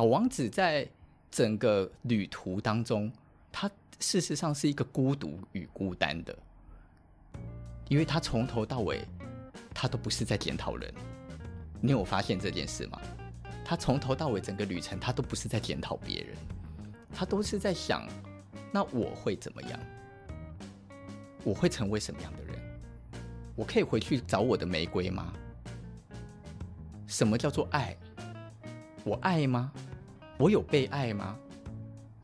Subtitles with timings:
[0.00, 0.88] 小王子在
[1.30, 3.12] 整个旅途当中，
[3.52, 6.34] 他事实上是一个孤独与孤单的，
[7.86, 9.06] 因为他从头到尾，
[9.74, 10.90] 他都不是在检讨人。
[11.82, 12.98] 你有发现这件事吗？
[13.62, 16.34] 他从头到尾整个旅程，他都不是在检讨别人，
[17.12, 18.08] 他都是在想：
[18.72, 19.78] 那我会怎么样？
[21.44, 22.58] 我会成为什么样的人？
[23.54, 25.30] 我可以回去找我的玫瑰吗？
[27.06, 27.94] 什么叫做爱？
[29.04, 29.70] 我爱吗？
[30.40, 31.36] 我有被爱吗？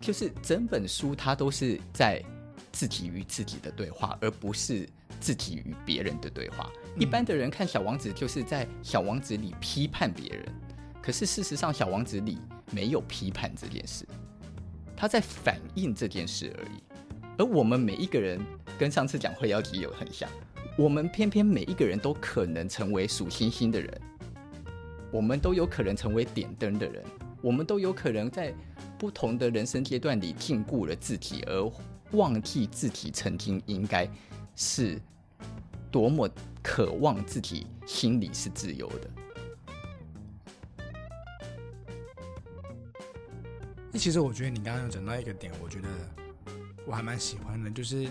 [0.00, 2.22] 就是整本书，它都是在
[2.72, 4.88] 自己与自己的对话，而不是
[5.20, 6.72] 自己与别人的对话。
[6.98, 10.46] 一般的人看《小王子》，就是在《小王子》里批判别人，
[11.02, 12.38] 可是事实上，《小王子》里
[12.70, 14.06] 没有批判这件事，
[14.96, 16.82] 他在反映这件事而已。
[17.36, 18.40] 而我们每一个人，
[18.78, 20.26] 跟上次讲会妖姬有很像，
[20.78, 24.00] 我们偏偏每一个人都可能成为数星星的人。
[25.12, 27.04] 我们都有可能成为点灯的人，
[27.46, 28.52] 我们都有可能在
[28.98, 31.72] 不同的人生阶段里禁锢了自己，而
[32.10, 34.10] 忘记自己曾经应该
[34.56, 35.00] 是
[35.88, 36.28] 多么
[36.60, 39.08] 渴望自己心里是自由的。
[43.92, 45.88] 其实我觉得你刚刚有讲到一个点，我觉得
[46.84, 48.08] 我还蛮喜欢的，就是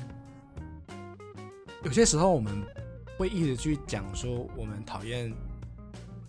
[1.84, 2.54] 有些时候我们
[3.18, 5.30] 会一直去讲说我们讨厌。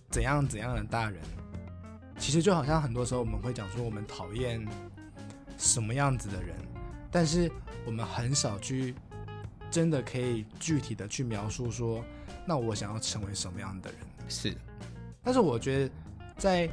[0.09, 1.21] 怎样怎样的大人，
[2.27, 4.61] 其实就好像很多时候我们会讲说我们讨厌
[5.57, 6.57] 什么样子的人，
[7.09, 7.49] 但是
[7.85, 8.97] 我们很少去
[9.71, 12.05] 真的可以具体的去描述说，
[12.45, 14.01] 那我想要成为什么样的人。
[14.29, 14.53] 是，
[15.23, 15.95] 但是我觉得
[16.37, 16.69] 在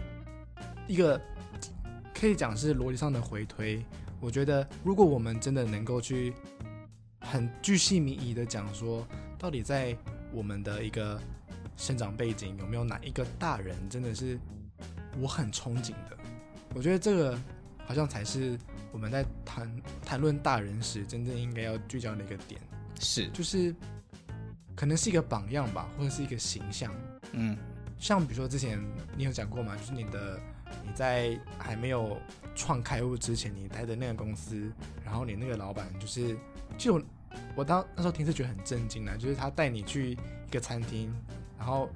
[0.87, 1.21] 一个
[2.15, 3.85] 可以讲是逻辑上的回推，
[4.19, 6.33] 我觉得如果我们真的能够去
[7.19, 9.05] 很巨细靡遗的讲说，
[9.37, 9.95] 到底在
[10.31, 11.21] 我们的一个。
[11.75, 14.39] 生长背景有没有哪一个大人真的是
[15.19, 16.17] 我很憧憬的？
[16.73, 17.37] 我觉得这个
[17.85, 18.57] 好像才是
[18.91, 22.59] 我们在谈谈论大人时真正应该要聚焦的一个点。
[22.99, 23.75] 是，就是
[24.75, 26.93] 可能是一个榜样吧，或者是一个形象。
[27.31, 27.57] 嗯，
[27.99, 28.83] 像比如说之前
[29.15, 30.39] 你有讲过嘛，就是你的
[30.83, 32.17] 你在还没有
[32.55, 34.71] 创开悟之前，你待的那个公司，
[35.05, 36.37] 然后你那个老板就是，
[36.77, 37.03] 就我，
[37.57, 41.13] 我当那时候听是觉得很震惊的，就是他带你去一个餐厅。
[41.55, 41.89] 然后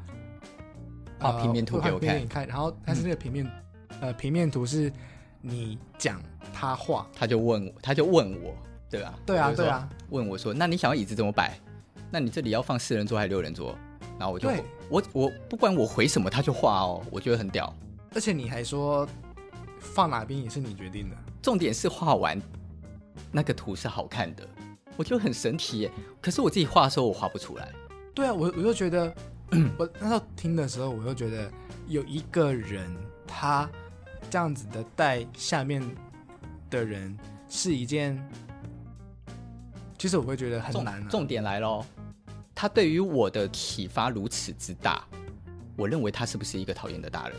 [1.20, 2.48] 画平面图给我看。
[2.48, 3.46] 然后但是那个平面，
[3.90, 4.92] 嗯、呃，平面图是
[5.42, 6.22] 你讲
[6.54, 8.56] 他画，他就问我，他就问我，
[8.90, 9.14] 对吧？
[9.26, 9.88] 对啊，对啊。
[10.10, 11.60] 问我说：“那你想要椅子怎么摆？
[12.10, 13.78] 那你这里要放四人桌还是六人桌？”
[14.18, 14.50] 然后我就
[14.90, 17.74] 我我不管我回什么，他就画哦，我觉得很屌。
[18.16, 19.08] 而且你还说
[19.80, 22.42] 放哪边也是你决定的，重点是画完
[23.32, 24.48] 那个图是好看的，
[24.96, 25.92] 我觉得很神奇耶。
[26.22, 27.72] 可是我自己画的时候，我画不出来。
[28.16, 29.14] 对啊，我我就觉得。
[29.78, 31.52] 我那时候听的时候，我又觉得
[31.88, 32.94] 有一个人
[33.26, 33.70] 他
[34.30, 35.82] 这样子的带下面
[36.70, 38.22] 的人是一件，
[39.98, 41.08] 其实我会觉得很难啊。
[41.10, 41.86] 重点来喽，
[42.54, 45.02] 他对于我的启发如此之大，
[45.78, 47.38] 我认为他是不是一个讨厌的大人？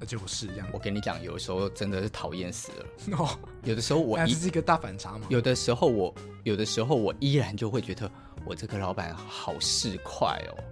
[0.00, 2.86] 而且我是这样，我跟你讲，有的时候真的是讨厌死了。
[3.18, 5.26] 哦，有的时候我这是一个大反差嘛。
[5.28, 6.14] 有的时候我，
[6.44, 8.10] 有的时候我依然就会觉得
[8.46, 10.64] 我这个老板好市侩哦。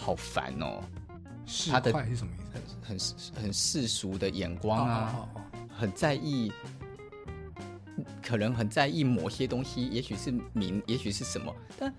[0.00, 0.80] 好烦哦！
[1.70, 2.74] 他的是什么意思？
[2.82, 5.28] 很很很世俗的眼光啊，
[5.68, 6.50] 很在意，
[8.22, 11.92] 可能很在意某些东西，也许是名，也许是什么，但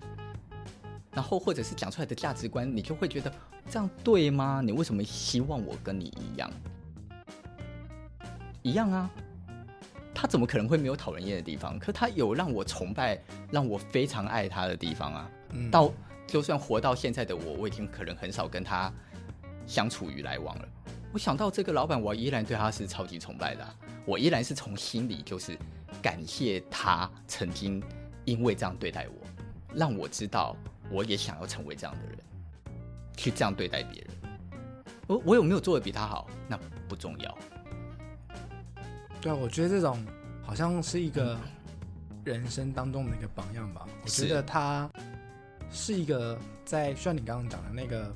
[1.11, 3.31] 然后或者是讲出来的价值观，你就会觉得
[3.69, 4.61] 这样对吗？
[4.63, 6.51] 你为什么希望我跟你一样？
[8.63, 9.09] 一样啊！
[10.13, 11.77] 他怎么可能会没有讨人厌的地方？
[11.77, 15.29] 可他有让我崇拜、让我非常爱他的地方啊！
[15.51, 15.91] 嗯、到。
[16.31, 18.89] 就算活到现在的我，我已经可能很少跟他
[19.67, 20.67] 相处与来往了。
[21.11, 23.75] 我想到这个老板，我依然对他是超级崇拜的啊。
[24.05, 25.57] 我依然是从心里就是
[26.01, 27.83] 感谢他曾经
[28.23, 29.27] 因为这样对待我，
[29.75, 30.55] 让我知道
[30.89, 32.17] 我也想要成为这样的人，
[33.17, 34.09] 去这样对待别人。
[35.07, 36.29] 我我有没有做的比他好？
[36.47, 36.57] 那
[36.87, 37.37] 不重要。
[39.19, 40.01] 对啊，我觉得这种
[40.41, 41.37] 好像是一个
[42.23, 43.85] 人生当中的一个榜样吧。
[44.01, 44.89] 我觉得他。
[45.71, 48.13] 是一个在像你刚刚讲的那个，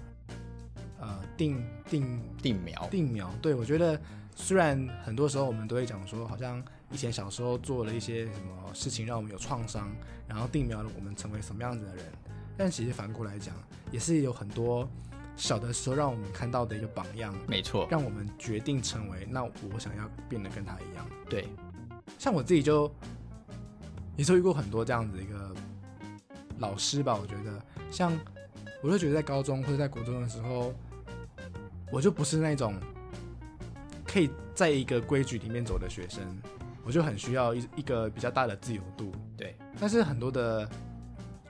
[0.99, 3.33] 呃，定定定苗定苗。
[3.41, 3.99] 对，我觉得
[4.35, 6.61] 虽然很多时候我们都会讲说，好像
[6.91, 9.89] 以前小时候做了一些什么事情让我们有创伤，
[10.27, 12.05] 然后定苗了我们成为什么样子的人，
[12.57, 13.55] 但其实反过来讲，
[13.91, 14.87] 也是有很多
[15.37, 17.33] 小的时候让我们看到的一个榜样。
[17.47, 21.07] 没错，让我们决定成为那我想要变得跟他一样。
[21.29, 21.47] 对，
[22.19, 22.93] 像我自己就
[24.17, 25.55] 也是遇过很多这样子的一个。
[26.59, 27.61] 老师吧，我觉得
[27.91, 28.17] 像，
[28.81, 30.73] 我就觉得在高中或者在国中的时候，
[31.91, 32.75] 我就不是那种
[34.05, 36.23] 可以在一个规矩里面走的学生，
[36.85, 39.11] 我就很需要一一个比较大的自由度。
[39.37, 40.69] 对，但是很多的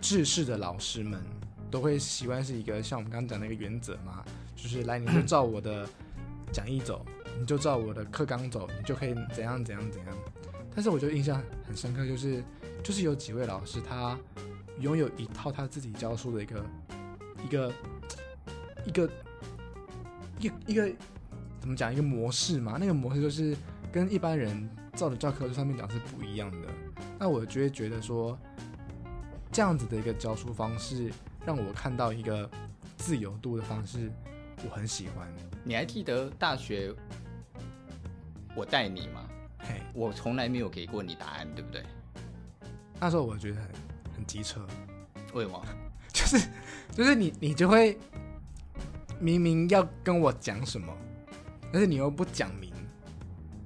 [0.01, 1.21] 制式的老师们
[1.69, 4.23] 都会习惯是一个像我们刚刚讲的一个原则嘛，
[4.55, 5.87] 就是来你就照我的
[6.51, 7.05] 讲义走，
[7.39, 10.17] 你就照我的课纲走，你就可以怎样怎样怎样。
[10.73, 12.43] 但是我就印象很深刻，就是
[12.83, 14.17] 就是有几位老师他
[14.79, 16.65] 拥有一套他自己教书的一个
[17.43, 17.73] 一个
[18.85, 19.09] 一个
[20.39, 20.91] 一个一个
[21.59, 22.77] 怎么讲一个模式嘛？
[22.79, 23.55] 那个模式就是
[23.91, 26.67] 跟一般人照的教科书上面讲是不一样的。
[27.17, 28.37] 那我就会觉得说，
[29.51, 31.11] 这样子的一个教书方式，
[31.45, 32.49] 让我看到一个
[32.97, 34.11] 自由度的方式，
[34.63, 35.27] 我很喜欢。
[35.63, 36.93] 你还记得大学
[38.53, 39.27] 我带你吗？
[39.59, 41.83] 嘿，我从来没有给过你答案，对不对？
[42.99, 43.69] 那时候我觉得很
[44.15, 44.65] 很机车，
[45.33, 45.65] 为什么？
[46.13, 46.47] 就是
[46.93, 47.97] 就是你你就会
[49.19, 50.95] 明明要跟我讲什么，
[51.71, 52.71] 但是你又不讲明，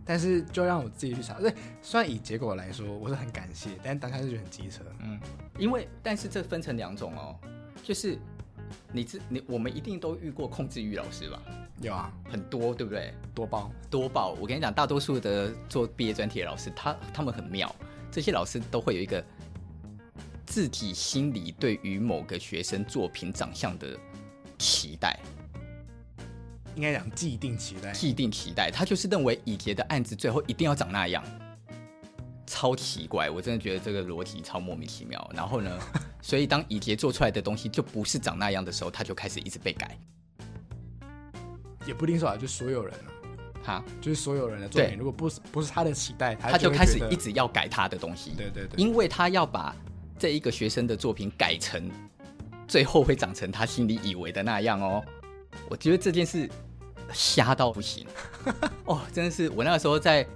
[0.03, 1.35] 但是就让我自己去查。
[1.35, 4.83] 对，虽然以结果来说我是很感谢，但当下是觉得很机车。
[4.99, 5.19] 嗯，
[5.59, 7.35] 因为但是这分成两种哦，
[7.83, 8.17] 就是
[8.91, 11.39] 你自你我们一定都遇过控制欲老师吧？
[11.81, 13.13] 有啊，很多，对不对？
[13.33, 14.35] 多爆多报。
[14.41, 17.73] 我跟你讲，大多数的做毕业专题的老师，他他们很妙。
[18.11, 19.23] 这些老师都会有一个
[20.49, 23.95] 自己心里对于某个学生作品长相的
[24.57, 25.19] 期待，
[26.75, 27.91] 应该讲既定期待。
[27.91, 31.23] 既定期待，他就是认为以杰的案子最后一定要长那样，
[32.47, 33.29] 超奇怪。
[33.29, 35.31] 我真的觉得这个逻辑超莫名其妙。
[35.35, 35.79] 然后呢，
[36.19, 39.95] 所以当以杰做出来的东西就不是长那样的时候，他就开始一直被改。
[41.85, 48.31] 也不一定说啊，就所有人啊，哈，就是所有人的作品，如果不是不是他的期待，他就他就开始一直要改他的东西。
[48.35, 49.75] 对对对，因为他要把
[50.19, 51.89] 这一个学生的作品改成
[52.67, 55.03] 最后会长成他心里以为的那样哦。
[55.69, 56.47] 我觉得这件事
[57.13, 58.05] 瞎到不行
[58.85, 60.27] 哦，真的是我那个时候在，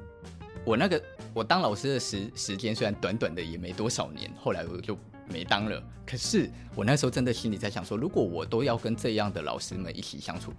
[0.66, 1.04] 我那个
[1.34, 4.98] 我当老师的时时间虽然短短的也没多少年，后来我就
[5.28, 5.84] 没当了。
[6.06, 10.54] 可是我那时候真的心里在想说，如果我都要跟这样的老师们一起相处。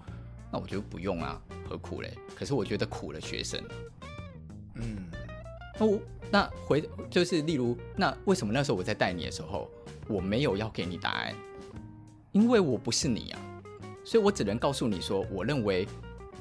[0.53, 2.15] 那我觉得不用啊，何苦嘞？
[2.37, 3.61] 可是我觉得苦了学生。
[5.79, 6.01] 嗯，那我
[6.31, 9.71] 那回就是例如，那为什么那时候我在带你的时候，
[10.09, 11.35] 我没有要给你答案？
[12.33, 13.41] 因为我不是你啊，
[14.05, 15.87] 所以我只能告诉你说，我认为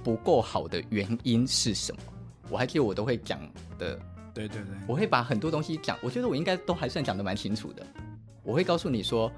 [0.04, 2.02] 不够好的原因是什么。
[2.50, 3.40] 我还记得我都会讲
[3.78, 4.00] 的，
[4.34, 7.86] 对对对，我会把很多东西讲，我觉得我应该都还算讲的蛮清楚的。
[8.44, 9.32] 我会告诉你说，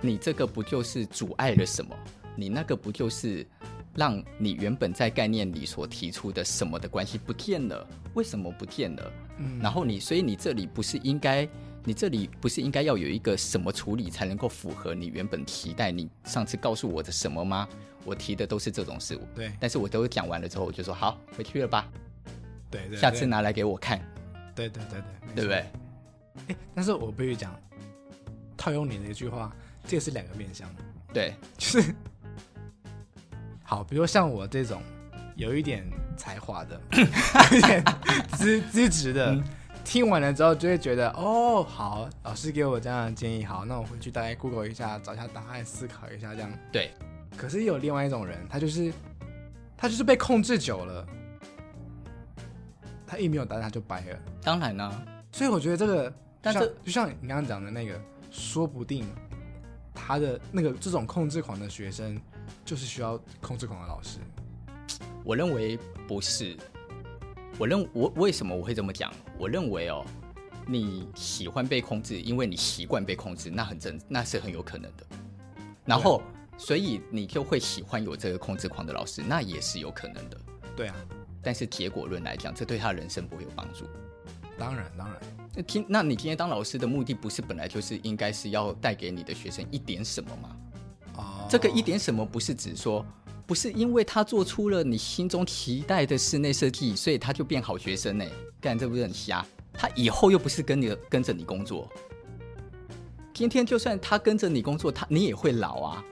[0.00, 1.96] 你这个不就是阻碍了什么？
[2.36, 3.46] 你那个不就是？
[3.94, 7.86] 让你原本在概念里所提出的什么的关系不见了？
[8.14, 9.12] 为什么不见了？
[9.38, 11.48] 嗯，然后你，所以你这里不是应该，
[11.84, 15.90] 你这里不是应该要有一个什么处理才能够符合你原本期待？
[15.90, 17.68] 你上次告诉我的什么吗？
[18.04, 19.20] 我提的都是这种事物。
[19.34, 21.88] 对，但是我都讲完了之后，我就说好，回去了吧。
[22.70, 24.00] 对，对，对，下次拿来给我看。
[24.54, 25.66] 对对对对，对不对？
[26.48, 27.54] 哎，但是我必须讲，
[28.56, 29.54] 套用你的一句话，
[29.86, 30.68] 这个是两个面向。
[31.12, 31.94] 对，就是。
[33.70, 34.82] 好，比如像我这种
[35.36, 37.84] 有一点才华的，有一点
[38.32, 39.44] 资资质的，嗯，
[39.84, 46.50] 听完了之后就会觉得，哦，好，老师给我这样的建议，好，那我回去大概 Google 一下，找一下答案，思考一下，这样。
[46.72, 46.90] 对。
[47.36, 48.92] 可是有另外一种人，他就是
[49.76, 51.06] 他就是被控制久了，
[53.06, 54.18] 他一没有答案他就掰了。
[54.42, 56.12] 当然呢，所以我觉得这个，
[56.42, 57.94] 但是就像你刚刚讲的那个，
[58.32, 59.06] 说不定
[59.94, 62.20] 他的那个这种控制狂的学生。
[62.64, 64.18] 就是需要控制狂的老师，
[65.24, 66.56] 我认为不是。
[67.58, 69.12] 我认我为什么我会这么讲？
[69.36, 70.02] 我认为哦，
[70.66, 75.04] 你喜欢被控制，因为你习惯被控制，那很正，那是很有可能的。
[75.84, 76.22] 然后，
[76.56, 80.40] 所以你就会喜欢有这个控制狂的老师，那也是有可能的。
[80.74, 80.96] 对啊，
[81.42, 83.84] 但是结果论来讲，这对他人生不会有帮助。
[84.56, 85.20] 当然，当然。
[85.54, 90.56] 那听，那你今天当老师的目的，不是本来就是应该是要带给你的学生一点什么吗？
[91.48, 93.04] 这个一点什么不是指说，
[93.46, 98.24] 不是因为他做出了你心中期待的室内设计，所以他就变好学生呢？
[98.60, 99.44] 干，这不是很瞎？
[99.72, 101.88] 他以后又不是跟你跟着你工作，
[103.32, 106.04] 今天就算他跟着你工作，他你也会老啊。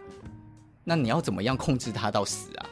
[0.85, 2.67] 那你要怎么样控制他到死啊？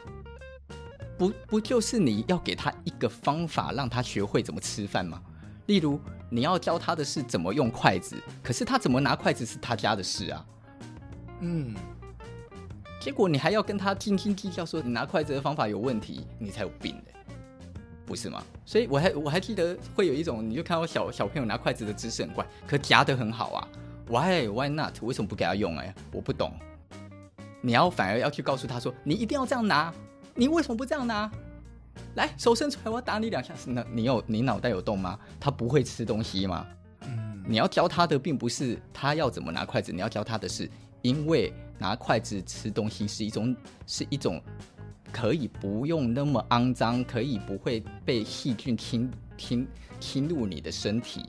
[1.17, 5.21] 不不就是你要给他一个方法，让他学会怎么吃饭吗？
[5.67, 10.45] 例如你要教他的是怎么用筷子，可是他怎么拿筷子是他家的事啊。
[11.41, 11.75] 嗯。
[12.99, 17.13] 结果你还要跟他斤斤计较，说你拿筷子的方法有问题，你才有病嘞，
[18.05, 18.43] 不是吗？
[18.65, 23.67] 所以我还我还记得会有一种，你就看到小小朋友拿筷子的姿势很怪，可夹得很好啊。
[24.09, 25.01] Why why not？
[25.01, 25.77] 为什么不给他用？
[25.77, 26.51] 哎，我不懂。
[27.61, 29.93] 你要反而要去告诉他说，你一定要这样拿，
[30.33, 31.29] 你为什么不这样拿？
[32.15, 33.53] 来手伸出来，我要打你两下。
[33.65, 35.19] 那你有你脑袋有洞吗？
[35.39, 36.65] 他不会吃东西吗？
[37.01, 40.69] 嗯，你要教他的并不是他要怎么拿筷子，你要教他的是，
[41.01, 43.55] 因为拿筷子吃东西是一种
[43.85, 44.41] 是一种
[45.11, 49.67] 可以不用那么肮脏，可以不会被细菌侵侵
[49.99, 51.25] 侵入你的身体，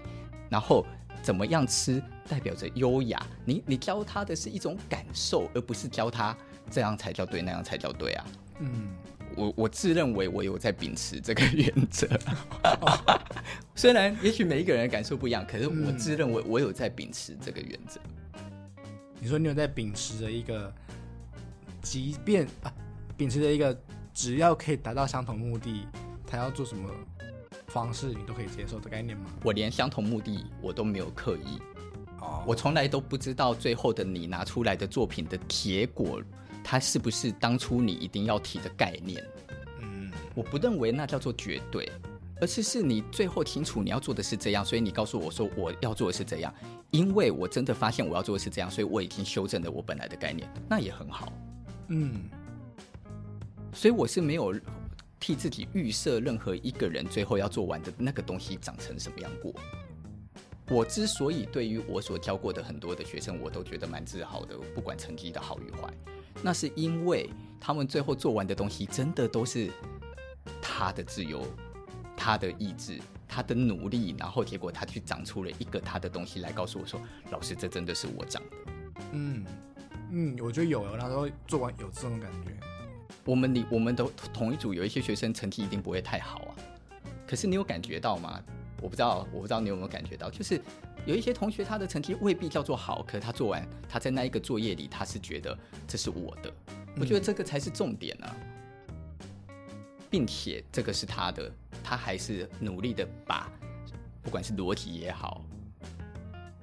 [0.48, 0.84] 然后
[1.22, 3.24] 怎么样吃代表着优雅。
[3.44, 6.36] 你你教他的是一种感受，而不是教他
[6.70, 8.26] 这样才叫对，那样才叫对啊。
[8.60, 8.88] 嗯。
[9.36, 12.08] 我我自认为我有在秉持这个原则，
[13.76, 18.00] 虽然也许每一个人的感受不一样，可是我自认为我有在秉持这个原则。
[19.20, 20.72] 你说你有在秉持着一个，
[21.82, 22.72] 即便啊，
[23.16, 23.76] 秉持着一个
[24.14, 25.86] 只要可以达到相同目的，
[26.26, 26.88] 他要做什么
[27.68, 29.30] 方式你都可以接受的概念吗？
[29.42, 31.60] 我连相同目的我都没有刻意，
[32.46, 36.22] 我从来都不知道最后的你拿出来的作品的结果。
[36.64, 39.24] 它是不是当初你一定要提的概念？
[39.80, 41.90] 嗯，我不认为那叫做绝对，
[42.42, 46.52] 而是是你最后清楚你要做的是这样，所以你告诉我说我要做的是这样，
[46.90, 51.32] 因为我真的发现我要做的是这样，所以我已经修正了我本来的概念，那也很好。
[51.88, 52.28] 嗯，
[53.72, 54.54] 所以我是没有
[55.20, 59.52] 替自己预设任何一个人最后要做完的那个东西长成什么样过。
[60.70, 65.92] 我之所以对于我所教过的很多的学生，我都觉得蛮自豪的，不管成绩的好与坏。
[66.42, 67.28] 那是因为
[67.58, 69.70] 他们最后做完的东西，真的都是
[70.60, 71.42] 他的自由、
[72.16, 78.56] 他的意志、他的努力，然后结果他去长出了一个他的东西来告诉我说：“老师，这真的是我长的。”
[79.12, 79.44] 嗯
[80.10, 82.50] 嗯，我觉得有，那时候做完有这种感觉。
[83.24, 86.50] 我们你我们的同一组有一些学生成绩一定不会太好啊，
[87.26, 88.42] 可是你有感觉到吗？
[88.80, 90.60] 我不知道，我不知道你有没有感觉到，就是。
[91.06, 95.56] 有一些同学，他的成绩未必叫做好，可是他做完，他在那一个作业里，他是觉得
[95.86, 96.52] 这是我的。
[97.00, 98.36] 我觉得这个才是重点呢、啊，
[100.10, 101.50] 并且这个是他的，
[101.88, 103.50] 他还是努力的把，
[104.20, 105.42] 不管是逻辑也好，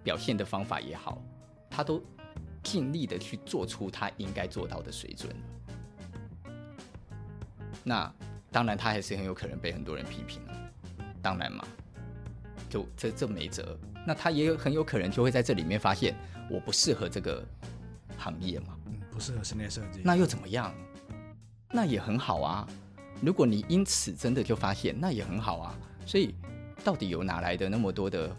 [0.03, 1.19] 表现的方法也好，
[1.67, 1.99] 他都
[2.61, 5.35] 尽力的去做出他应该做到的水准。
[7.83, 8.13] 那
[8.51, 10.71] 当然，他还是很有可能被很多人批评了，
[11.23, 11.65] 当然嘛。
[12.69, 16.15] 就这这没辙，那他也有很有可能就会在这里面发现
[16.51, 17.43] 我不适合这个
[18.15, 20.71] 行业嘛，嗯，不适合室内设计，那又怎么样？
[21.71, 22.67] 那也很好啊。
[23.21, 25.75] 如果你因此真的就发现，那也很好啊。
[26.05, 26.35] 所以
[26.83, 28.35] 到底有哪来的那么多的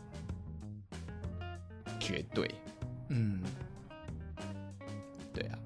[1.99, 2.55] 绝对？
[3.09, 3.43] 嗯，
[5.33, 5.59] 对啊。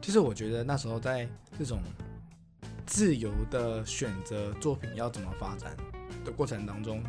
[0.00, 1.28] 其实我觉得那时候在
[1.58, 1.80] 这种。
[2.88, 5.76] 自由的选择作品要怎么发展
[6.24, 7.02] 的过程当中，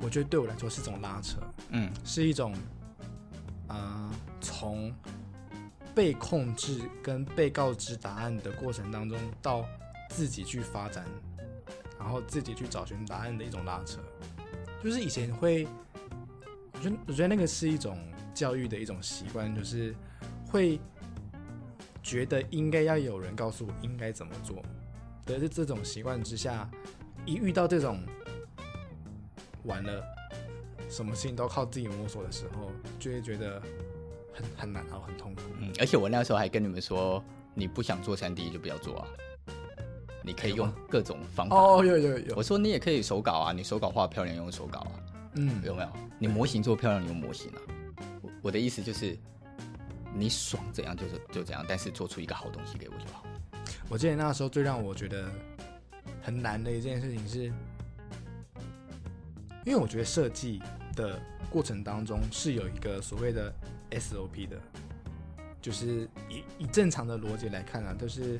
[0.00, 1.36] 我觉得对我来说是一种拉扯，
[1.68, 2.54] 嗯，是一种，
[3.68, 4.90] 啊、呃，从
[5.94, 9.64] 被控制跟被告知答案的过程当中，到
[10.10, 11.04] 自己去发展，
[11.98, 14.00] 然后自己去找寻答案的一种拉扯，
[14.82, 15.66] 就是以前会，
[16.72, 17.98] 我觉得我觉得那个是一种
[18.34, 19.94] 教育的一种习惯，就是
[20.50, 20.80] 会。
[22.06, 24.62] 觉得应该要有人告诉我应该怎么做，
[25.24, 26.70] 得是这种习惯之下，
[27.24, 27.98] 一遇到这种
[29.62, 30.04] 完了，
[30.90, 33.58] 什么事情都靠自己摸索的时候，就会觉得
[34.34, 35.42] 很很难熬，很痛苦。
[35.60, 37.22] 嗯，而且我那时候还跟你们说，
[37.54, 39.06] 你不想做三 D 就不要做啊，
[40.22, 41.56] 你可以用各种方法。
[41.56, 42.36] 哦，有有有。
[42.36, 44.92] 我说你也可以手稿啊，你手稿画漂亮用手稿啊，
[45.36, 45.88] 嗯，有没有？
[46.18, 47.60] 你模型做漂亮用模型啊。
[48.20, 49.16] 我我的意思就是。
[50.16, 53.24] 你爽怎样就是就怎样，但是做出一个好东西给我就好。
[53.88, 55.28] 我记得那时候最让我觉得
[56.22, 57.52] 很难的一件事情是，
[59.64, 60.62] 因为我觉得设计
[60.94, 63.52] 的过程当中是有一个所谓的
[63.98, 64.60] SOP 的，
[65.60, 68.38] 就是以以正常的逻辑来看啊，都是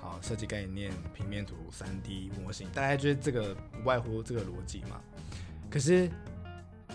[0.00, 5.00] 好设计概念、平面图、3D 模型，大概就是这个不外乎这个逻辑嘛。
[5.70, 6.10] 可是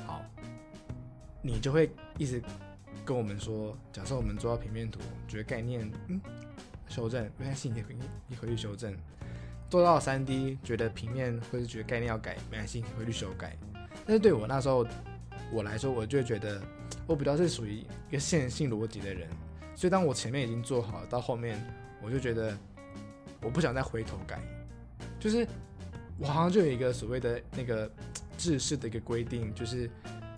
[0.05, 0.23] 好，
[1.41, 2.41] 你就会一直。
[3.05, 6.21] 跟我们说，假设我们做到平面图，觉得概念嗯
[6.87, 7.97] 修正没关系，你可以
[8.27, 8.95] 你回去修正。
[9.67, 13.57] 做到三 D，觉得平面或者觉得概念要改没关系，回去修改。
[14.05, 14.85] 但是对我那时候
[15.51, 16.61] 我来说，我就觉得
[17.07, 19.27] 我比较是属于一个线性逻辑的人，
[19.75, 21.59] 所以当我前面已经做好了，到后面
[22.01, 22.57] 我就觉得
[23.41, 24.39] 我不想再回头改，
[25.19, 25.47] 就是
[26.17, 27.91] 我好像就有一个所谓的那个
[28.37, 29.89] 制式的一个规定，就是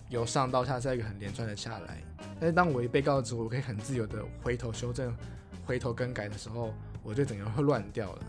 [0.08, 2.02] 由上到下是一个很连串的下来。
[2.40, 5.16] 但是当我一被告知我可以很自由的回头修正、
[5.64, 8.22] 回头更改的时候，我就整个会乱掉了。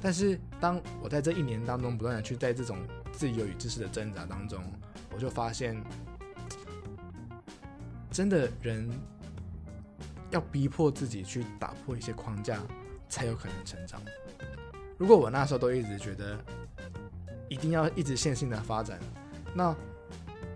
[0.00, 2.78] 但是当我在这一年当中不断的去在这种
[3.10, 4.62] 自由与知识的挣扎当中，
[5.12, 5.82] 我就发现，
[8.10, 8.88] 真的人
[10.30, 12.60] 要逼迫自己去打破一些框架，
[13.08, 14.00] 才有可能成长。
[14.96, 16.38] 如果我那时候都一直觉得
[17.48, 18.98] 一定要一直线性的发展，
[19.54, 19.74] 那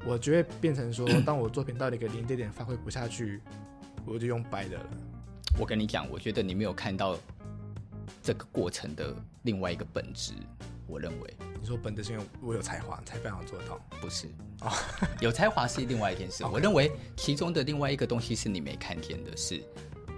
[0.04, 3.40] 我就会变成说， 当我作品到了一个临界点发挥不下去，
[4.04, 4.86] 我就用掰的了。
[5.58, 7.16] 我跟你讲，我觉得你没有看到
[8.22, 10.32] 这个过程的另外一个本质。
[10.88, 14.26] 我认为，你说本质是因为我有才华才非常做到，不是？
[14.62, 14.72] 哦，
[15.22, 16.44] 有才华是另外一件事。
[16.44, 19.62] 我认为其中的另外一个东西是你没看见的，是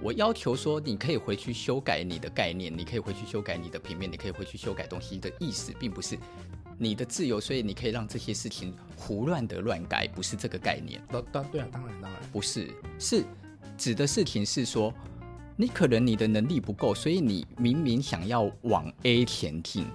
[0.02, 6.18] 我要求说你可以回去修改你的概念，你可以回去修改你的平面，你可以回去修改东西的意思，并不是
[6.78, 10.98] 你的自由，所以你可以让这些事情胡乱的乱改，不是这个概念。
[11.10, 13.22] 当当对啊，当然当然不是，是
[13.76, 14.90] 指的事情是说。
[15.56, 19.86] 你可能你的能力不够，所以你明明想要往 A 前进，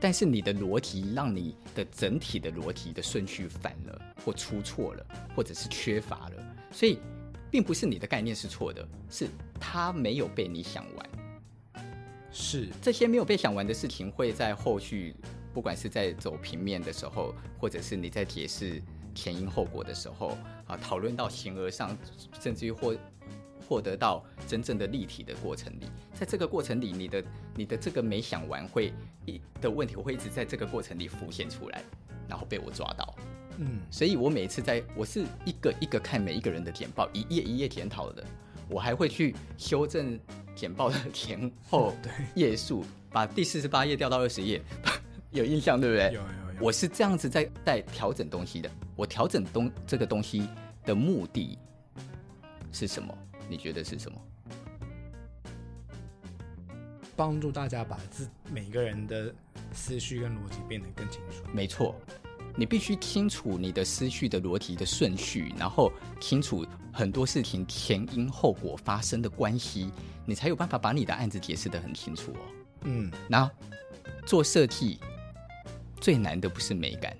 [0.00, 6.98] 但是你的逻辑让你的整体的逻辑的顺序反了，或出错了，或者是缺乏了，所以
[7.50, 9.28] 并不是你的概念是错的，是
[9.58, 11.10] 它没有被你想完。
[12.30, 15.16] 是这些没有被想完的事情，会在后续，
[15.52, 18.80] 不管是在走平面的时候，或者是你在解释
[19.14, 20.36] 前因后果的时候，
[20.66, 21.96] 啊，讨论到形而上，
[22.40, 22.94] 甚至于或。
[23.68, 25.84] 获得到真正的立体的过程里，
[26.14, 28.94] 在这个过程里，你的你的这个没想完会
[29.26, 31.84] 一的问题，我会一直在这个过程里浮现出来，
[32.26, 33.14] 然后被我抓到。
[33.58, 38.24] 嗯，所以我每次在我是一个一个看每一个人的简报，一页一页检讨的，
[38.70, 40.18] 我还会去修正
[40.54, 41.92] 简报的前后
[42.34, 44.62] 页数，把第四十八页调到二十页，
[45.30, 46.06] 有印象对不对？
[46.06, 46.28] 有有有。
[46.58, 50.48] 我是这样子在在调整东西的，我调整东这个东西
[50.84, 51.58] 的目的
[52.72, 53.16] 是什么？
[53.48, 54.18] 你觉得是什么？
[57.16, 59.34] 帮助大家把自每个人的
[59.72, 61.42] 思绪跟逻辑变得更清楚。
[61.52, 61.96] 没错，
[62.54, 69.90] 你必须清楚你的思绪的逻辑的顺序，然后清楚很多事情前因后果发生的关系，
[70.24, 72.40] 你才有办法把你的案子解释的很清楚哦。
[72.82, 73.50] 嗯，那
[74.24, 75.00] 做设计
[76.00, 77.16] 最难的不是美感，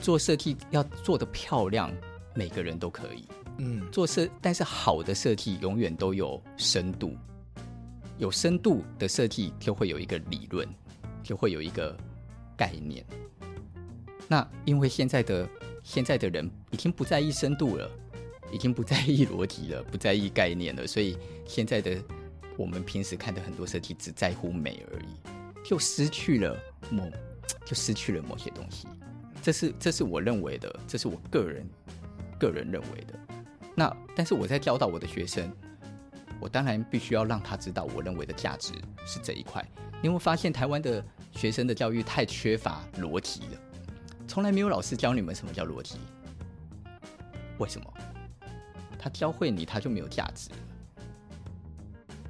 [0.00, 1.92] 做设计要做的漂亮，
[2.34, 3.28] 每个人都可以。
[3.58, 7.16] 嗯，做设，但是好的设计永远都有深度，
[8.16, 10.68] 有深度的设计就会有一个理论，
[11.22, 11.96] 就会有一个
[12.56, 13.04] 概念。
[14.28, 15.48] 那因为现在的
[15.82, 17.90] 现在的人已经不在意深度了，
[18.52, 21.96] 已经不在意逻辑了，不在意概念了，所以现在的
[22.56, 26.56] 我们平时看的很多设计只在乎美而已，就失去了
[26.90, 27.10] 某，
[27.64, 28.86] 就失去了某些东西。
[29.42, 31.66] 这是这是我认为的，这是我个人
[32.38, 33.18] 个人认为的。
[33.78, 35.48] 那，但是我在教导我的学生，
[36.40, 38.72] 我当然必须要让他知道我认为的价值
[39.06, 39.64] 是这一块。
[40.02, 43.60] 你有没有发现台湾的学生的教育太缺乏逻辑了？
[44.26, 45.96] 从来没有老师教你们什么叫逻辑。
[47.58, 47.94] 为什么？
[48.98, 50.50] 他教会你，他就没有价值。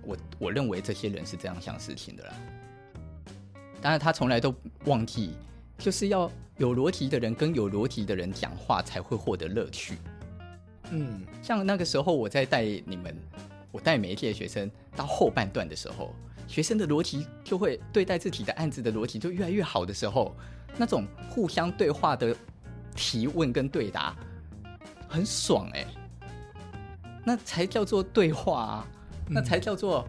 [0.03, 2.35] 我我认为这些人是这样想事情的啦。
[3.81, 5.35] 当然，他从来都忘记，
[5.79, 9.97] 就是要有逻辑的人跟有逻辑的人讲话，才会获得乐趣。
[10.91, 13.15] 嗯，像那个时候我在带你们，
[13.71, 16.15] 我带每一届学生到后半段的时候，
[16.47, 20.35] 学生的逻辑就会对待自己的案子的逻辑就越来越好的时候，
[20.77, 22.35] 那种互相对话的
[22.97, 24.17] 提问跟对答
[25.09, 25.87] 很爽哎、
[27.25, 28.89] 那才叫做对话啊，
[29.29, 30.07] 那才叫做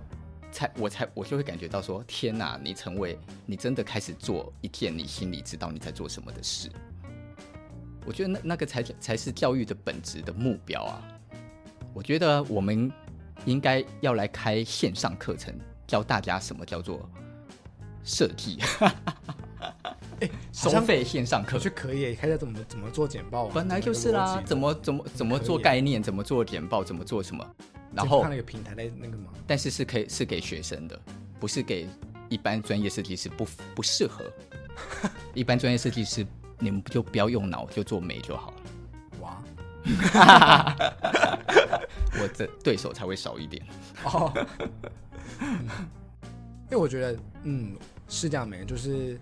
[0.51, 6.69] 才我才我就会感觉到说天哪，你成为你真的开始做一件你心里知道你在做什么的事。
[8.05, 11.01] 我觉得那那个才才是教育的本质的目标啊！
[11.93, 12.91] 我觉得我们
[13.45, 15.53] 应该要来开线上课程，
[15.85, 17.09] 教大家什么叫做
[18.03, 18.57] 设计。
[20.21, 27.45] 哎， 收费线上课就可以，开始怎么怎么做简报，本来就是啦，怎么怎么怎么做概念，怎么做简报，怎么做什么，
[27.93, 29.31] 然后看那个平台的那个嘛？
[29.45, 30.99] 但是是可以是给学生的，
[31.39, 31.87] 不是给
[32.29, 34.23] 一般专业设计师，不不适合。
[35.33, 36.25] 一般专业设计师。
[36.59, 38.57] 你们不就不要用脑，就做美就好了。
[39.21, 39.41] 哇！
[42.21, 43.65] 我的对手才会少一点。
[44.03, 44.31] 哦。
[46.69, 47.75] 因为我觉得，嗯，
[48.07, 49.19] 是这样没，就是，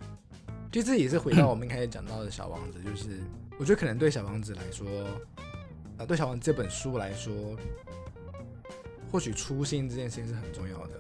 [0.71, 3.21] 其实这也是回到我们一开始讲到的小王子，就是
[3.57, 4.85] 我觉得可能对小王子来说，
[5.97, 7.33] 啊，对小王子这本书来说，
[9.11, 10.99] 或许初心这件事情是很重要的。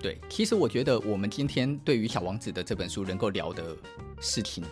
[0.00, 3.76] 对，其实我觉得我们今天对于小王子的这本书能够聊的
[4.20, 4.62] 事情。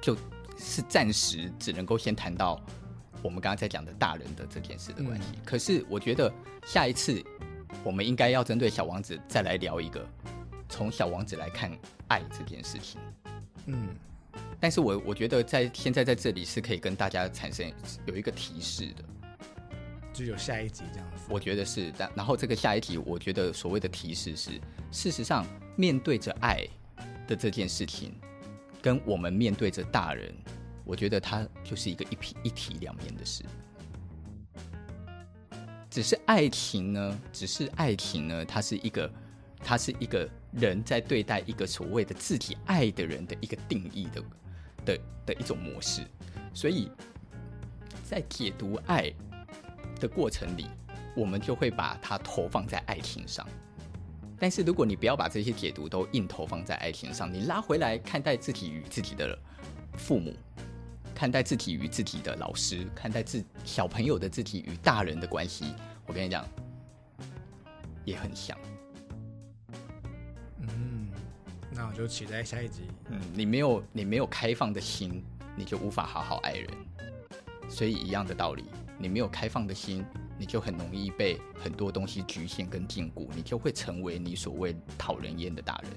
[0.00, 0.16] 就
[0.58, 2.60] 是暂时只能够先谈到
[3.22, 5.28] 我们刚刚在讲的大人的这件事的关系。
[5.34, 5.42] 嗯。
[5.44, 6.32] 可是我觉得
[6.66, 7.22] 下一次
[7.84, 10.06] 我们应该要针对小王子再来聊一个
[10.68, 11.70] 从小王子来看
[12.08, 13.00] 爱这件事情。
[13.66, 13.88] 嗯，
[14.58, 17.70] 但是我我觉得在现在在这里是可以跟大家产生
[18.06, 19.04] 有一个提示的，
[20.12, 21.22] 就有下一集这样子。
[21.28, 24.52] 我觉得是，但然后这个下一集，我觉得所谓的提示是，
[24.90, 26.66] 事实上面对着爱
[27.28, 28.12] 的这件事情，
[28.82, 30.34] 跟我们面对着大人，
[30.84, 33.44] 我觉得它就是一个一体一体两面的事。
[35.90, 39.10] 只是爱情呢，只是爱情呢，它是一个，
[39.58, 44.22] 它是一个人在对待一个所谓的自己爱的人的一个定义的
[44.84, 46.02] 的的一种模式，
[46.54, 46.90] 所以
[48.04, 49.12] 在解读爱
[49.98, 50.66] 的过程里，
[51.16, 53.44] 我们就会把它投放在爱情上。
[54.40, 59.38] 但是如果你不要把这些解读都硬投放在爱情上，你拉回来看待自己与自己的
[59.94, 60.34] 父母。
[61.14, 65.74] 看待自己与自己的老师，看待自小朋友的自己与大人的关系，
[66.06, 66.42] 我跟你讲，
[68.06, 68.56] 也很像。
[70.60, 71.10] 嗯，
[71.70, 72.84] 那我就期待下一集。
[73.10, 75.22] 嗯，你没有你没有开放的心，
[75.54, 76.70] 你就无法好好爱人。
[77.68, 78.64] 所以一样的道理，
[78.96, 80.02] 你没有开放的心，
[80.40, 85.92] 你就很容易被很多东西局限跟禁锢，你就会成为你所谓讨人厌的大人。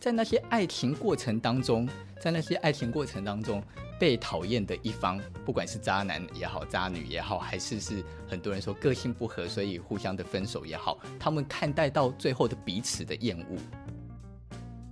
[0.00, 1.88] 在那些爱情过程当中，
[2.20, 3.62] 在那些爱情过程当中。
[4.00, 13.56] 被讨厌的一方，不管是渣男也好，渣女也好，还是是很多人说个性不合，所以互相的分手也好，他们看待到最后的彼此的厌恶，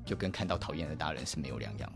[0.04, 1.92] 就跟看到讨厌的大人是没有两样。